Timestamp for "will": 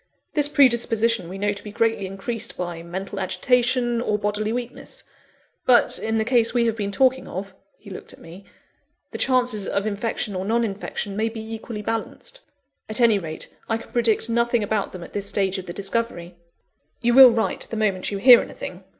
17.13-17.29